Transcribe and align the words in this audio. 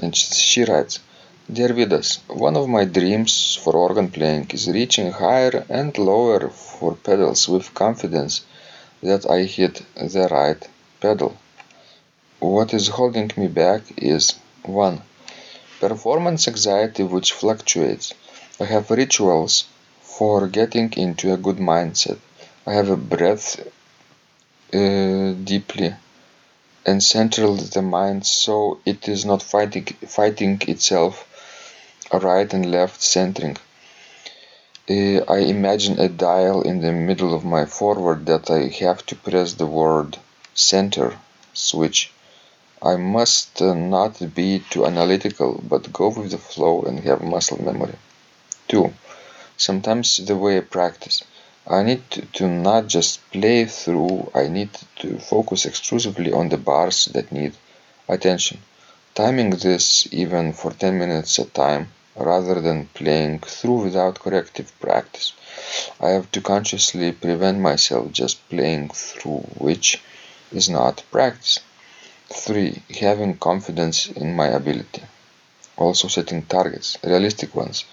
and 0.00 0.16
she 0.16 0.64
writes 0.64 0.98
Dear 1.52 1.68
Vidas, 1.68 2.18
one 2.28 2.56
of 2.56 2.68
my 2.68 2.84
dreams 2.84 3.58
for 3.62 3.74
organ 3.76 4.10
playing 4.10 4.50
is 4.50 4.66
reaching 4.68 5.12
higher 5.12 5.64
and 5.68 5.96
lower 5.98 6.48
for 6.48 6.94
pedals 6.94 7.48
with 7.48 7.74
confidence 7.74 8.42
that 9.02 9.28
I 9.30 9.42
hit 9.42 9.82
the 9.94 10.28
right 10.30 10.66
pedal. 11.00 11.36
What 12.40 12.72
is 12.72 12.88
holding 12.88 13.30
me 13.36 13.48
back 13.48 13.82
is 13.96 14.34
1. 14.62 15.02
Performance 15.80 16.48
anxiety 16.48 17.02
which 17.02 17.32
fluctuates. 17.32 18.14
I 18.60 18.64
have 18.64 18.90
rituals 18.90 19.64
for 20.02 20.48
getting 20.48 20.92
into 20.94 21.32
a 21.32 21.36
good 21.36 21.58
mindset. 21.58 22.18
I 22.66 22.72
have 22.72 22.88
a 22.88 22.96
breath 22.96 23.60
uh, 24.72 25.32
deeply 25.50 25.94
and 26.86 27.02
central 27.02 27.54
the 27.56 27.82
mind 27.82 28.26
so 28.26 28.78
it 28.84 29.08
is 29.08 29.24
not 29.24 29.42
fighting 29.42 29.84
fighting 30.06 30.60
itself 30.68 31.26
right 32.12 32.52
and 32.52 32.70
left 32.70 33.02
centering. 33.02 33.56
Uh, 34.88 35.18
I 35.36 35.38
imagine 35.38 35.98
a 35.98 36.08
dial 36.08 36.60
in 36.60 36.80
the 36.80 36.92
middle 36.92 37.32
of 37.34 37.44
my 37.44 37.64
forward 37.64 38.26
that 38.26 38.50
I 38.50 38.68
have 38.84 39.04
to 39.06 39.16
press 39.16 39.54
the 39.54 39.66
word 39.66 40.18
center 40.54 41.18
switch. 41.54 42.12
I 42.82 42.96
must 42.96 43.62
uh, 43.62 43.72
not 43.72 44.34
be 44.34 44.62
too 44.70 44.84
analytical 44.84 45.62
but 45.66 45.92
go 45.92 46.08
with 46.08 46.30
the 46.32 46.38
flow 46.38 46.82
and 46.82 47.00
have 47.00 47.22
muscle 47.22 47.62
memory. 47.62 47.96
2 48.68 48.92
sometimes 49.56 50.18
the 50.18 50.36
way 50.36 50.58
I 50.58 50.60
practice. 50.60 51.22
I 51.66 51.82
need 51.82 52.02
to, 52.34 52.46
not 52.46 52.88
just 52.88 53.20
play 53.30 53.64
through, 53.64 54.30
I 54.34 54.48
need 54.48 54.70
to 54.96 55.18
focus 55.18 55.64
exclusively 55.64 56.30
on 56.30 56.50
the 56.50 56.58
bars 56.58 57.06
that 57.06 57.32
need 57.32 57.54
attention. 58.06 58.58
Timing 59.14 59.50
this 59.50 60.06
even 60.12 60.52
for 60.52 60.72
10 60.72 60.98
minutes 60.98 61.38
at 61.38 61.46
a 61.46 61.50
time 61.50 61.88
rather 62.16 62.60
than 62.60 62.88
playing 62.92 63.38
through 63.38 63.84
without 63.84 64.20
corrective 64.20 64.78
practice. 64.78 65.32
I 66.00 66.10
have 66.10 66.30
to 66.32 66.42
consciously 66.42 67.12
prevent 67.12 67.60
myself 67.60 68.12
just 68.12 68.46
playing 68.50 68.90
through, 68.90 69.46
which 69.56 70.02
is 70.52 70.68
not 70.68 71.02
practice. 71.10 71.60
3. 72.28 72.82
Having 73.00 73.38
confidence 73.38 74.06
in 74.08 74.36
my 74.36 74.48
ability. 74.48 75.02
Also 75.76 76.08
setting 76.08 76.42
targets, 76.42 76.98
realistic 77.02 77.54
ones. 77.54 77.84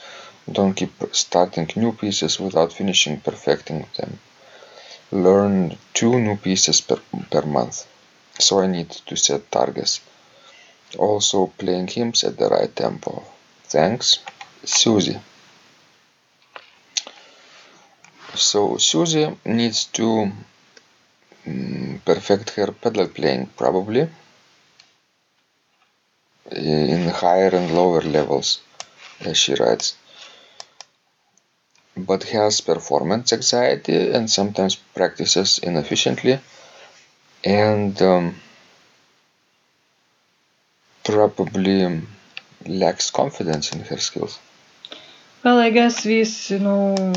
Don't 0.50 0.74
keep 0.74 0.94
starting 1.12 1.70
new 1.76 1.92
pieces 1.94 2.40
without 2.40 2.74
finishing 2.74 3.20
perfecting 3.20 3.86
them. 3.98 4.20
Learn 5.12 5.78
two 5.94 6.20
new 6.20 6.38
pieces 6.38 6.82
per, 6.82 7.00
per 7.30 7.42
month. 7.42 7.86
So 8.40 8.62
I 8.62 8.68
need 8.68 8.90
to 8.90 9.16
set 9.16 9.52
targets. 9.52 10.02
Also 10.98 11.48
playing 11.48 11.88
hymns 11.88 12.24
at 12.24 12.38
the 12.38 12.48
right 12.48 12.74
tempo. 12.76 13.24
Thanks, 13.66 14.20
Susie. 14.64 15.20
So 18.36 18.78
Susie 18.78 19.38
needs 19.46 19.86
to 19.98 20.32
mm, 21.46 22.04
perfect 22.06 22.52
her 22.52 22.72
pedal 22.72 23.08
playing 23.08 23.48
probably 23.56 24.10
in 26.52 27.10
higher 27.10 27.50
and 27.50 27.76
lower 27.76 28.02
levels, 28.02 28.60
as 29.22 29.38
she 29.38 29.54
writes 29.54 29.96
but 32.04 32.24
has 32.24 32.62
performance 32.62 33.34
anxiety 33.34 34.12
and 34.12 34.30
sometimes 34.30 34.76
practices 34.76 35.60
inefficiently 35.60 36.40
and 37.44 38.02
um, 38.02 38.36
probably 41.04 42.02
lacks 42.68 43.10
confidence 43.10 43.74
in 43.74 43.80
her 43.82 43.98
skills. 43.98 44.40
well, 45.44 45.58
I 45.58 45.70
guess 45.72 46.04
these, 46.04 46.52
you 46.52 46.60
know, 46.60 47.14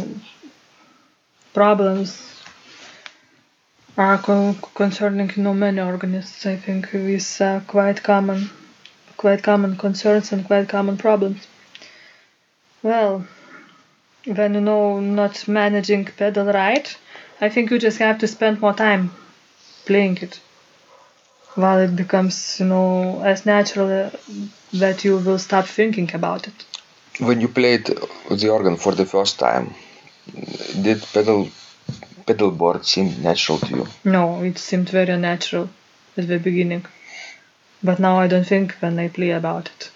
problems 1.53 2.35
are 3.97 4.19
con- 4.19 4.59
concerning, 4.75 5.31
you 5.37 5.43
know, 5.43 5.55
many 5.55 5.81
organists. 5.81 6.47
I 6.47 6.57
think 6.57 6.91
these 6.91 7.41
are 7.41 7.61
quite 7.61 8.03
common, 8.03 8.51
quite 9.17 9.43
common 9.43 9.77
concerns 9.77 10.33
and 10.33 10.45
quite 10.45 10.69
common 10.69 10.97
problems. 10.97 11.47
Well, 12.83 13.27
when 14.27 14.55
you 14.55 14.61
know 14.61 15.01
not 15.01 15.47
managing 15.49 16.05
pedal 16.07 16.47
right, 16.47 16.97
I 17.41 17.49
think 17.49 17.71
you 17.71 17.79
just 17.79 17.99
have 17.99 18.19
to 18.19 18.27
spend 18.29 18.61
more 18.61 18.75
time 18.75 19.13
playing 19.87 20.19
it 20.19 20.41
while 21.55 21.79
it 21.79 21.95
becomes, 21.95 22.59
you 22.59 22.67
know, 22.67 23.23
as 23.23 23.47
natural 23.47 24.07
uh, 24.07 24.11
that 24.73 25.05
you 25.05 25.19
will 25.19 25.39
stop 25.39 25.67
thinking 25.67 26.11
about 26.15 26.49
it. 26.49 26.65
When 27.21 27.41
you 27.41 27.49
played 27.49 27.87
the 27.87 28.49
organ 28.51 28.77
for 28.77 28.93
the 28.93 29.07
first 29.07 29.39
time, 29.39 29.75
did 30.83 31.03
pedal 31.13 31.49
pedal 32.27 32.51
board 32.51 32.85
seem 32.87 33.23
natural 33.23 33.59
to 33.59 33.69
you? 33.69 33.87
No, 34.05 34.43
it 34.43 34.59
seemed 34.59 34.89
very 34.89 35.13
unnatural 35.13 35.69
at 36.17 36.27
the 36.27 36.39
beginning. 36.39 36.87
But 37.83 37.99
now 38.01 38.19
I 38.19 38.27
don't 38.27 38.47
think 38.47 38.73
when 38.81 38.99
I 38.99 39.09
play 39.09 39.31
about 39.31 39.69
it. 39.69 39.91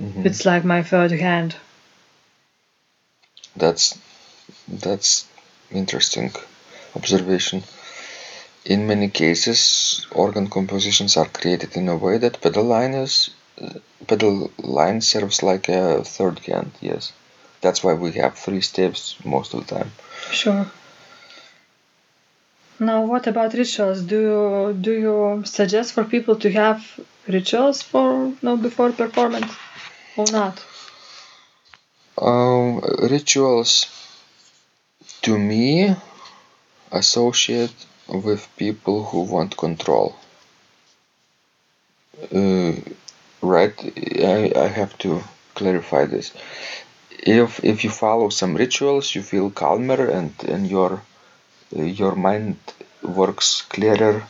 Mhm. 0.00 0.24
It's 0.24 0.44
like 0.46 0.64
my 0.64 0.82
third 0.82 1.10
hand. 1.10 1.56
That's 3.58 3.98
that's 4.68 5.26
interesting 5.70 6.32
observation. 6.94 7.64
In 8.64 8.86
many 8.86 9.08
cases, 9.08 10.06
organ 10.12 10.48
compositions 10.48 11.16
are 11.16 11.28
created 11.38 11.76
in 11.76 11.88
a 11.88 11.96
way 11.96 12.18
that 12.18 12.40
pedal 12.40 12.64
line 12.64 12.94
is 12.94 13.30
pedal 14.06 14.50
line 14.58 15.00
serves 15.00 15.42
like 15.42 15.68
a 15.68 16.04
third 16.04 16.38
hand. 16.40 16.70
Yes, 16.80 17.12
that's 17.60 17.82
why 17.82 17.94
we 17.94 18.12
have 18.12 18.34
three 18.38 18.60
steps 18.60 19.16
most 19.24 19.54
of 19.54 19.66
the 19.66 19.74
time. 19.74 19.90
Sure. 20.30 20.66
Now, 22.80 23.04
what 23.04 23.26
about 23.26 23.54
rituals? 23.54 24.02
Do 24.02 24.18
you 24.28 24.72
do 24.88 24.92
you 25.06 25.42
suggest 25.44 25.94
for 25.94 26.04
people 26.04 26.36
to 26.36 26.50
have 26.52 26.78
rituals 27.26 27.82
for 27.82 28.26
you 28.26 28.38
know, 28.42 28.56
before 28.56 28.92
performance 28.92 29.52
or 30.16 30.26
not? 30.30 30.62
Um, 32.20 32.80
rituals, 33.10 33.86
to 35.22 35.38
me, 35.38 35.94
associate 36.92 37.74
with 38.08 38.48
people 38.56 39.04
who 39.04 39.22
want 39.22 39.56
control. 39.56 40.16
Uh, 42.34 42.72
right? 43.42 43.74
I, 44.36 44.52
I 44.56 44.68
have 44.68 44.96
to 44.98 45.22
clarify 45.54 46.06
this. 46.06 46.32
If 47.10 47.64
if 47.64 47.84
you 47.84 47.90
follow 47.90 48.28
some 48.30 48.54
rituals, 48.56 49.14
you 49.14 49.22
feel 49.22 49.50
calmer 49.50 50.08
and 50.08 50.32
and 50.48 50.66
your 50.66 51.02
uh, 51.76 51.82
your 51.82 52.14
mind 52.14 52.56
works 53.02 53.62
clearer, 53.62 54.24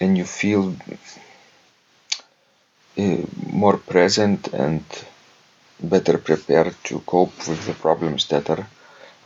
and 0.00 0.16
you 0.18 0.24
feel 0.24 0.74
uh, 2.98 3.16
more 3.52 3.76
present 3.78 4.48
and 4.48 4.84
better 5.82 6.18
prepared 6.18 6.74
to 6.84 7.00
cope 7.00 7.36
with 7.48 7.66
the 7.66 7.74
problems 7.74 8.26
that 8.28 8.48
are 8.50 8.66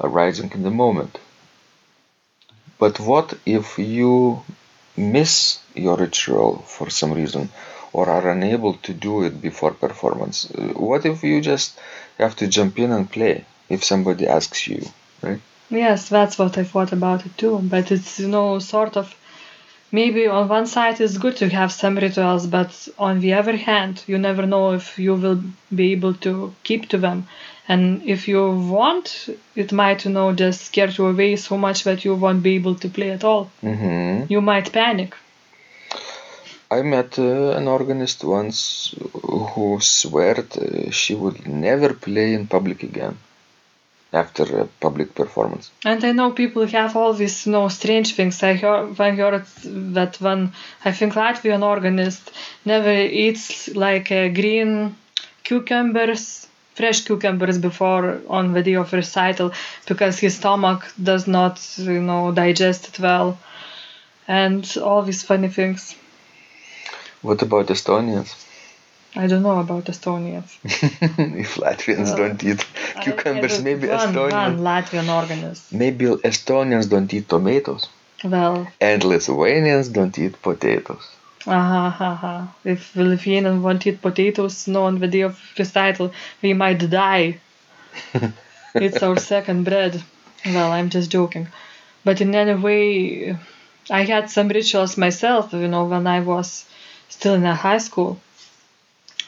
arising 0.00 0.50
in 0.52 0.62
the 0.62 0.70
moment. 0.70 1.18
But 2.78 3.00
what 3.00 3.38
if 3.46 3.78
you 3.78 4.42
miss 4.96 5.58
your 5.74 5.96
ritual 5.96 6.58
for 6.66 6.90
some 6.90 7.12
reason 7.12 7.50
or 7.92 8.08
are 8.10 8.30
unable 8.30 8.74
to 8.74 8.92
do 8.92 9.24
it 9.24 9.40
before 9.40 9.72
performance? 9.72 10.50
Uh, 10.50 10.72
What 10.90 11.06
if 11.06 11.22
you 11.22 11.40
just 11.40 11.78
have 12.18 12.36
to 12.36 12.46
jump 12.46 12.78
in 12.78 12.92
and 12.92 13.10
play 13.10 13.44
if 13.68 13.84
somebody 13.84 14.26
asks 14.26 14.66
you, 14.66 14.82
right? 15.22 15.40
Yes, 15.70 16.08
that's 16.08 16.38
what 16.38 16.56
I 16.58 16.64
thought 16.64 16.92
about 16.92 17.26
it 17.26 17.36
too. 17.36 17.58
But 17.62 17.90
it's, 17.90 18.20
you 18.20 18.28
know, 18.28 18.58
sort 18.58 18.96
of 18.96 19.14
maybe 19.92 20.26
on 20.26 20.48
one 20.48 20.66
side 20.66 21.00
it's 21.00 21.18
good 21.18 21.36
to 21.36 21.48
have 21.48 21.72
some 21.72 21.96
rituals, 21.96 22.46
but 22.46 22.88
on 22.98 23.20
the 23.20 23.34
other 23.34 23.56
hand, 23.56 24.02
you 24.06 24.18
never 24.18 24.46
know 24.46 24.72
if 24.72 24.98
you 24.98 25.14
will 25.14 25.42
be 25.74 25.92
able 25.92 26.14
to 26.14 26.54
keep 26.64 26.88
to 26.90 26.98
them. 26.98 27.26
And 27.68 28.02
if 28.04 28.28
you 28.28 28.50
want, 28.50 29.28
it 29.56 29.72
might, 29.72 30.04
you 30.04 30.12
know, 30.12 30.32
just 30.32 30.66
scare 30.66 30.88
you 30.88 31.06
away 31.06 31.36
so 31.36 31.58
much 31.58 31.84
that 31.84 32.04
you 32.04 32.14
won't 32.14 32.42
be 32.42 32.54
able 32.54 32.76
to 32.76 32.88
play 32.88 33.10
at 33.10 33.24
all. 33.24 33.50
hmm 33.60 34.22
You 34.28 34.40
might 34.40 34.72
panic. 34.72 35.14
I 36.70 36.82
met 36.82 37.18
uh, 37.18 37.50
an 37.58 37.68
organist 37.68 38.24
once 38.24 38.94
who 39.52 39.78
swore 39.80 40.38
uh, 40.38 40.90
she 40.90 41.14
would 41.14 41.46
never 41.46 41.94
play 41.94 42.34
in 42.34 42.48
public 42.48 42.82
again 42.82 43.16
after 44.16 44.44
a 44.60 44.66
public 44.80 45.14
performance. 45.14 45.70
And 45.84 46.02
I 46.04 46.12
know 46.12 46.30
people 46.30 46.66
have 46.66 46.96
all 46.96 47.12
these, 47.12 47.46
you 47.46 47.52
know, 47.52 47.68
strange 47.68 48.14
things. 48.14 48.42
I 48.42 48.54
heard, 48.54 48.98
I 49.00 49.10
heard 49.10 49.44
that 49.94 50.16
one, 50.20 50.52
I 50.84 50.92
think 50.92 51.14
Latvian 51.14 51.62
organist 51.62 52.32
never 52.64 52.92
eats 52.92 53.68
like 53.74 54.08
green 54.08 54.96
cucumbers, 55.44 56.46
fresh 56.74 57.04
cucumbers 57.04 57.58
before 57.58 58.20
on 58.28 58.52
the 58.52 58.62
day 58.62 58.74
of 58.74 58.92
recital 58.92 59.52
because 59.86 60.18
his 60.18 60.36
stomach 60.36 60.92
does 61.02 61.26
not, 61.26 61.60
you 61.76 62.00
know, 62.00 62.32
digest 62.32 62.88
it 62.88 62.98
well. 62.98 63.38
And 64.26 64.64
all 64.82 65.02
these 65.02 65.22
funny 65.22 65.48
things. 65.48 65.94
What 67.22 67.42
about 67.42 67.66
Estonians? 67.68 68.34
I 69.16 69.26
don't 69.26 69.42
know 69.42 69.58
about 69.58 69.84
Estonians. 69.84 70.50
if 70.64 71.54
Latvians 71.54 72.08
Well, 72.08 72.16
don't 72.16 72.44
eat 72.44 72.66
cucumbers, 73.02 73.62
maybe 73.62 73.88
one, 73.88 73.98
Estonians. 73.98 74.32
One 74.32 74.58
Latvian 74.58 75.08
organist. 75.08 75.72
Maybe 75.72 76.04
Estonians 76.04 76.88
don't 76.88 77.12
eat 77.14 77.28
tomatoes, 77.28 77.88
Well, 78.22 78.68
and 78.80 79.02
Lithuanians 79.04 79.88
don't 79.88 80.18
eat 80.18 80.40
potatoes. 80.42 81.04
Aha, 81.46 81.96
aha. 81.98 82.54
If 82.64 82.92
the 82.92 83.04
Lithuanian 83.04 83.62
won't 83.62 83.86
eat 83.86 84.02
potatoes 84.02 84.68
no, 84.68 84.84
on 84.84 84.98
the 84.98 85.06
day 85.08 85.22
of 85.22 85.40
recital, 85.58 86.12
we 86.42 86.52
might 86.52 86.90
die. 86.90 87.38
it's 88.74 89.02
our 89.02 89.16
second 89.18 89.64
bread. 89.64 90.02
Well, 90.44 90.72
I'm 90.72 90.90
just 90.90 91.10
joking. 91.10 91.48
But 92.04 92.20
in 92.20 92.34
any 92.34 92.54
way, 92.54 93.38
I 93.88 94.02
had 94.04 94.28
some 94.30 94.48
rituals 94.48 94.96
myself, 94.96 95.52
you 95.52 95.68
know, 95.68 95.84
when 95.84 96.06
I 96.06 96.20
was 96.20 96.66
still 97.08 97.34
in 97.34 97.46
a 97.46 97.54
high 97.54 97.78
school. 97.78 98.20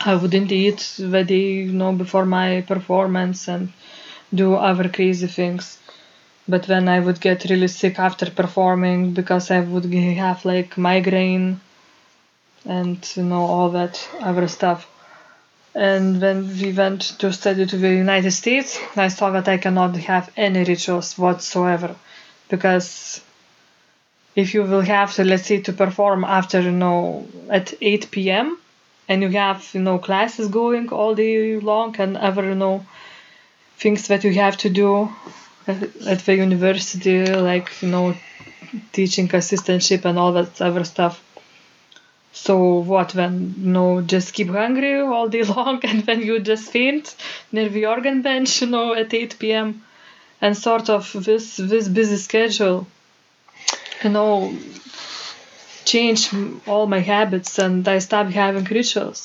I 0.00 0.14
wouldn't 0.14 0.52
eat 0.52 0.94
the 0.98 1.24
day, 1.24 1.52
you 1.64 1.72
know, 1.72 1.92
before 1.92 2.24
my 2.24 2.60
performance 2.60 3.48
and 3.48 3.72
do 4.32 4.54
other 4.54 4.88
crazy 4.88 5.26
things. 5.26 5.78
But 6.46 6.62
then 6.64 6.88
I 6.88 7.00
would 7.00 7.20
get 7.20 7.50
really 7.50 7.68
sick 7.68 7.98
after 7.98 8.30
performing 8.30 9.12
because 9.12 9.50
I 9.50 9.60
would 9.60 9.92
have 9.92 10.44
like 10.44 10.78
migraine 10.78 11.60
and 12.64 12.98
you 13.16 13.22
know 13.24 13.44
all 13.44 13.70
that 13.70 14.08
other 14.20 14.48
stuff. 14.48 14.88
And 15.74 16.20
when 16.20 16.48
we 16.58 16.72
went 16.72 17.02
to 17.20 17.32
study 17.32 17.66
to 17.66 17.76
the 17.76 17.90
United 17.90 18.30
States, 18.32 18.78
I 18.96 19.08
saw 19.08 19.30
that 19.30 19.48
I 19.48 19.58
cannot 19.58 19.96
have 19.96 20.30
any 20.36 20.64
rituals 20.64 21.18
whatsoever 21.18 21.94
because 22.48 23.20
if 24.34 24.54
you 24.54 24.62
will 24.62 24.80
have 24.82 25.14
to 25.14 25.24
let's 25.24 25.46
say 25.46 25.60
to 25.62 25.72
perform 25.72 26.24
after 26.24 26.60
you 26.60 26.70
know 26.72 27.26
at 27.50 27.74
8 27.80 28.10
p.m. 28.10 28.58
and 29.08 29.22
you 29.22 29.30
have 29.30 29.68
you 29.74 29.80
know 29.80 29.98
classes 29.98 30.48
going 30.48 30.88
all 30.90 31.14
day 31.14 31.58
long 31.58 31.94
and 31.98 32.16
other 32.16 32.44
you 32.44 32.54
know 32.54 32.84
things 33.78 34.08
that 34.08 34.24
you 34.24 34.32
have 34.34 34.56
to 34.56 34.70
do 34.70 35.08
at 35.66 36.20
the 36.24 36.34
university 36.36 37.26
like 37.26 37.82
you 37.82 37.88
know 37.88 38.14
teaching 38.92 39.28
assistantship 39.28 40.04
and 40.04 40.18
all 40.18 40.32
that 40.32 40.60
other 40.60 40.84
stuff. 40.84 41.22
So 42.32 42.78
what 42.78 43.10
then 43.10 43.54
you 43.58 43.72
know 43.72 44.00
just 44.02 44.34
keep 44.34 44.48
hungry 44.48 45.00
all 45.00 45.28
day 45.28 45.42
long 45.56 45.80
and 45.84 46.04
then 46.04 46.22
you 46.22 46.38
just 46.40 46.70
faint 46.70 47.14
near 47.52 47.68
the 47.68 47.86
organ 47.86 48.22
bench 48.22 48.62
you 48.62 48.68
know 48.68 48.94
at 48.94 49.12
8 49.12 49.38
p.m 49.38 49.82
and 50.40 50.56
sort 50.56 50.88
of 50.88 51.12
this 51.24 51.56
this 51.56 51.88
busy 51.88 52.16
schedule 52.16 52.86
you 54.04 54.10
know 54.10 54.54
changed 55.92 56.26
all 56.66 56.86
my 56.86 57.02
habits 57.14 57.58
and 57.64 57.88
i 57.88 57.98
stopped 57.98 58.32
having 58.32 58.64
rituals. 58.78 59.20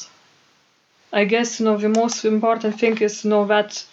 I 1.22 1.26
guess 1.32 1.60
you 1.60 1.66
know 1.66 1.78
the 1.78 1.90
most 2.02 2.26
important 2.26 2.80
thing 2.80 2.98
is 3.08 3.24
you 3.24 3.30
know 3.32 3.46
that 3.54 3.84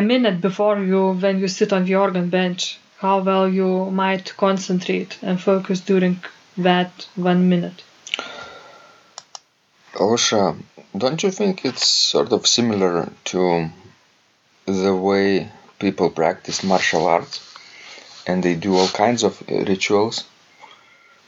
a 0.00 0.02
minute 0.02 0.40
before 0.40 0.78
you 0.90 1.02
when 1.22 1.38
you 1.40 1.48
sit 1.48 1.72
on 1.72 1.84
the 1.84 1.96
organ 2.04 2.28
bench 2.28 2.78
how 3.04 3.16
well 3.28 3.48
you 3.48 3.70
might 4.02 4.36
concentrate 4.36 5.18
and 5.22 5.40
focus 5.40 5.80
during 5.80 6.20
that 6.58 7.06
one 7.16 7.48
minute. 7.48 7.82
Aušra, 9.94 10.56
don't 10.96 11.22
you 11.22 11.30
think 11.30 11.64
it's 11.64 11.88
sort 11.88 12.32
of 12.32 12.46
similar 12.46 13.08
to 13.30 13.70
the 14.66 14.94
way 14.94 15.48
people 15.78 16.10
practice 16.10 16.62
martial 16.62 17.06
arts 17.06 17.40
and 18.26 18.42
they 18.42 18.54
do 18.54 18.76
all 18.76 18.88
kinds 18.88 19.22
of 19.22 19.42
rituals 19.48 20.24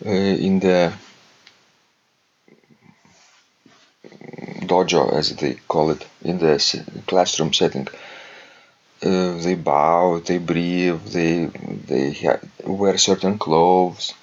in 0.04 0.60
the 0.60 0.92
dojo, 4.66 5.12
as 5.12 5.34
they 5.36 5.54
call 5.68 5.90
it, 5.90 6.06
in 6.22 6.38
the 6.38 7.02
classroom 7.06 7.52
setting? 7.52 7.86
Uh, 9.04 9.36
they 9.38 9.54
bow, 9.54 10.18
they 10.20 10.38
breathe, 10.38 11.00
they 11.06 11.46
they 11.90 12.12
ha- 12.12 12.40
wear 12.64 12.96
certain 12.98 13.36
clothes 13.38 14.14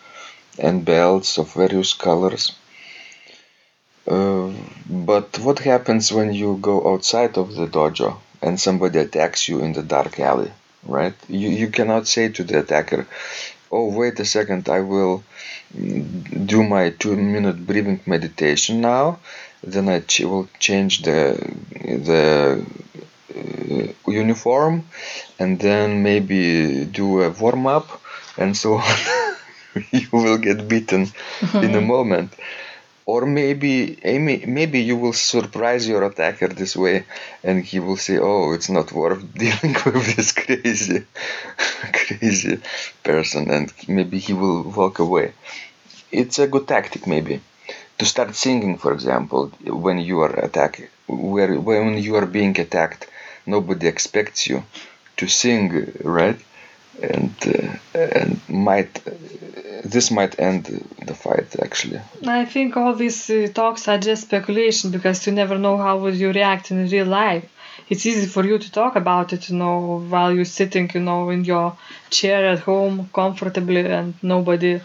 and 0.59 0.85
belts 0.85 1.37
of 1.37 1.53
various 1.53 1.93
colors. 1.93 2.53
Uh, 4.07 4.51
but 4.89 5.39
what 5.39 5.59
happens 5.59 6.11
when 6.11 6.33
you 6.33 6.57
go 6.61 6.93
outside 6.93 7.37
of 7.37 7.55
the 7.55 7.65
dojo 7.67 8.17
and 8.41 8.59
somebody 8.59 8.99
attacks 8.99 9.47
you 9.47 9.59
in 9.59 9.71
the 9.73 9.83
dark 9.83 10.19
alley, 10.19 10.51
right? 10.83 11.13
You, 11.29 11.49
you 11.49 11.67
cannot 11.69 12.07
say 12.07 12.27
to 12.29 12.43
the 12.43 12.59
attacker, 12.59 13.07
oh, 13.71 13.87
wait 13.93 14.19
a 14.19 14.25
second, 14.25 14.69
I 14.69 14.81
will 14.81 15.23
mm, 15.75 16.47
do 16.47 16.63
my 16.63 16.91
two 16.91 17.15
minute 17.15 17.65
breathing 17.65 17.99
meditation 18.05 18.81
now, 18.81 19.19
then 19.63 19.89
I 19.89 19.99
ch- 20.01 20.21
will 20.21 20.47
change 20.59 21.01
the, 21.03 21.37
the 22.09 22.65
uh, 23.35 24.11
uniform. 24.11 24.85
And 25.39 25.59
then 25.59 26.03
maybe 26.03 26.85
do 26.85 27.21
a 27.21 27.29
warm 27.29 27.67
up 27.67 28.01
and 28.37 28.55
so 28.55 28.73
on. 28.77 28.95
you 29.91 30.07
will 30.11 30.37
get 30.37 30.67
beaten 30.67 31.07
in 31.61 31.75
a 31.75 31.81
moment 31.81 32.33
or 33.09 33.25
maybe 33.25 33.73
maybe 34.59 34.79
you 34.89 34.95
will 35.01 35.17
surprise 35.33 35.83
your 35.91 36.03
attacker 36.09 36.49
this 36.49 36.75
way 36.83 36.97
and 37.43 37.57
he 37.69 37.77
will 37.85 37.99
say 38.05 38.17
oh 38.31 38.53
it's 38.55 38.69
not 38.77 38.91
worth 39.01 39.21
dealing 39.43 39.75
with 39.85 40.07
this 40.15 40.31
crazy 40.41 40.99
crazy 41.99 42.59
person. 43.03 43.49
And 43.49 43.73
maybe 43.87 44.17
he 44.19 44.33
will 44.33 44.63
walk 44.63 44.99
away. 44.99 45.33
It's 46.11 46.39
a 46.39 46.47
good 46.47 46.67
tactic 46.67 47.07
maybe. 47.07 47.41
To 47.99 48.05
start 48.05 48.35
singing 48.35 48.77
for 48.77 48.91
example 48.93 49.47
when 49.85 49.97
you 50.09 50.17
are 50.25 50.35
attacked 50.47 50.81
where 51.07 51.53
when 51.69 51.97
you 51.97 52.15
are 52.15 52.25
being 52.39 52.55
attacked 52.65 53.07
nobody 53.45 53.87
expects 53.87 54.47
you 54.49 54.63
to 55.17 55.27
sing 55.27 55.65
right 56.19 56.39
and 57.01 57.33
uh, 57.47 57.97
and 57.97 58.39
might 58.49 59.01
this 59.83 60.11
might 60.11 60.39
end 60.39 60.65
the 61.05 61.13
fight 61.13 61.55
actually 61.61 61.99
I 62.25 62.45
think 62.45 62.75
all 62.77 62.93
these 62.93 63.29
uh, 63.29 63.47
talks 63.53 63.87
are 63.87 63.97
just 63.97 64.23
speculation 64.23 64.91
because 64.91 65.25
you 65.25 65.33
never 65.33 65.57
know 65.57 65.77
how 65.77 65.97
would 65.99 66.15
you 66.15 66.31
react 66.31 66.71
in 66.71 66.87
real 66.89 67.05
life. 67.07 67.45
It's 67.89 68.05
easy 68.05 68.27
for 68.27 68.45
you 68.45 68.59
to 68.59 68.71
talk 68.71 68.95
about 68.95 69.33
it, 69.33 69.49
you 69.49 69.55
know, 69.55 69.99
while 70.09 70.31
you're 70.33 70.45
sitting, 70.45 70.91
you 70.93 70.99
know, 70.99 71.29
in 71.29 71.43
your 71.43 71.77
chair 72.09 72.45
at 72.49 72.59
home 72.59 73.09
comfortably 73.13 73.85
and 73.85 74.13
nobody, 74.21 74.81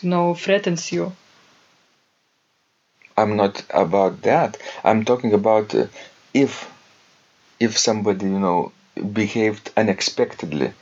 you 0.00 0.08
know, 0.08 0.34
threatens 0.34 0.92
you. 0.92 1.12
I'm 3.16 3.36
not 3.36 3.64
about 3.70 4.22
that. 4.22 4.58
I'm 4.84 5.04
talking 5.04 5.32
about 5.32 5.74
uh, 5.74 5.86
if 6.34 6.70
if 7.58 7.78
somebody 7.78 8.26
you 8.26 8.38
know 8.38 8.72
behaved 9.12 9.70
unexpectedly 9.76 10.68
uh, 10.68 10.72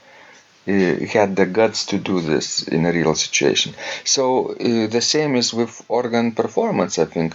had 0.66 1.36
the 1.36 1.46
guts 1.46 1.86
to 1.86 1.98
do 1.98 2.20
this 2.20 2.66
in 2.68 2.86
a 2.86 2.92
real 2.92 3.14
situation. 3.14 3.74
So 4.04 4.52
uh, 4.52 4.86
the 4.86 5.00
same 5.00 5.36
is 5.36 5.52
with 5.52 5.82
organ 5.88 6.32
performance 6.32 6.98
i 6.98 7.04
think. 7.04 7.34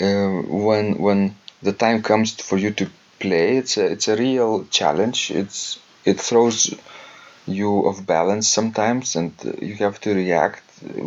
Uh, 0.00 0.42
when 0.66 0.98
when 0.98 1.36
the 1.62 1.72
time 1.72 2.02
comes 2.02 2.32
for 2.48 2.58
you 2.58 2.70
to 2.72 2.90
play 3.20 3.56
it's 3.58 3.76
a 3.76 3.86
it's 3.86 4.08
a 4.08 4.16
real 4.16 4.64
challenge. 4.78 5.30
It's 5.30 5.78
it 6.04 6.20
throws 6.20 6.74
you 7.46 7.70
off 7.88 8.04
balance 8.04 8.48
sometimes 8.48 9.16
and 9.16 9.32
you 9.60 9.76
have 9.76 10.00
to 10.00 10.14
react 10.14 10.62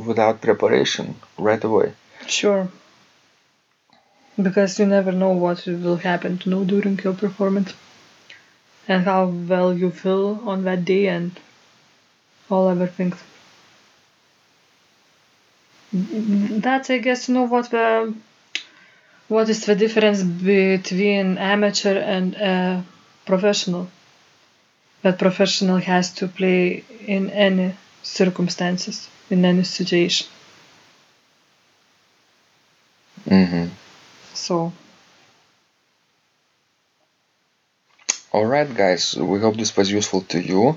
without 0.10 0.42
preparation 0.42 1.16
right 1.38 1.64
away. 1.64 1.94
Sure. 2.28 2.68
Because 4.42 4.80
you 4.80 4.86
never 4.86 5.12
know 5.12 5.32
what 5.32 5.66
will 5.66 5.98
happen 5.98 6.38
to 6.40 6.50
know 6.50 6.64
during 6.64 7.00
your 7.00 7.14
performance 7.14 7.74
and 8.88 9.04
how 9.04 9.26
well 9.26 9.74
you 9.74 9.90
feel 9.92 10.42
on 10.46 10.64
that 10.64 10.86
day 10.86 11.08
and 11.08 11.32
all 12.50 12.68
other 12.68 12.88
things. 12.88 13.16
That's 15.92 16.90
I 16.90 16.98
guess 17.00 17.28
you 17.28 17.34
know 17.36 17.44
what 17.44 17.70
the 17.72 18.14
what 19.30 19.50
is 19.50 19.66
the 19.66 19.76
difference 19.76 20.22
between 20.24 21.38
amateur 21.38 21.98
and 21.98 22.34
a 22.36 22.84
professional. 23.26 23.88
That 25.02 25.18
professional 25.18 25.78
has 25.78 26.14
to 26.16 26.28
play 26.28 26.84
in 27.06 27.30
any 27.32 27.76
circumstances, 28.04 29.10
in 29.30 29.44
any 29.44 29.64
situation. 29.64 30.28
hmm 33.28 33.68
So 34.34 34.74
all 38.32 38.46
right 38.46 38.74
guys 38.76 39.16
we 39.16 39.40
hope 39.40 39.56
this 39.58 39.76
was 39.76 39.92
useful 39.92 40.22
to 40.22 40.40
you 40.40 40.62
Uh, 40.70 40.76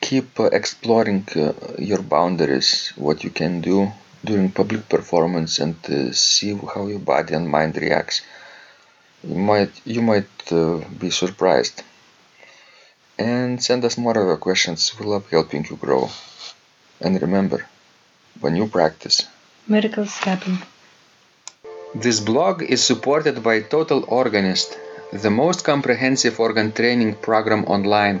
keep 0.00 0.38
uh, 0.40 0.44
exploring 0.44 1.26
uh, 1.36 1.52
your 1.78 2.02
boundaries 2.02 2.92
what 2.96 3.24
you 3.24 3.30
can 3.30 3.60
do 3.60 3.90
during 4.24 4.50
public 4.50 4.88
performance 4.88 5.58
and 5.58 5.76
uh, 5.88 6.12
see 6.12 6.54
how 6.74 6.86
your 6.86 6.98
body 6.98 7.34
and 7.34 7.48
mind 7.48 7.76
reacts. 7.76 8.22
You 9.22 9.36
might 9.36 9.72
you 9.84 10.02
might 10.02 10.52
uh, 10.52 10.80
be 10.98 11.10
surprised. 11.10 11.82
And 13.18 13.62
send 13.62 13.84
us 13.84 13.96
more 13.96 14.16
of 14.18 14.26
your 14.26 14.36
questions. 14.38 14.92
We 14.98 15.06
love 15.06 15.28
helping 15.30 15.64
you 15.70 15.76
grow. 15.76 16.10
And 17.00 17.20
remember 17.20 17.66
when 18.40 18.56
you 18.56 18.66
practice 18.66 19.26
miracles 19.66 20.14
happen. 20.18 20.58
This 21.94 22.20
blog 22.20 22.62
is 22.62 22.82
supported 22.82 23.42
by 23.42 23.60
Total 23.60 24.04
Organist, 24.08 24.78
the 25.12 25.30
most 25.30 25.64
comprehensive 25.64 26.40
organ 26.40 26.72
training 26.72 27.14
program 27.14 27.64
online, 27.64 28.20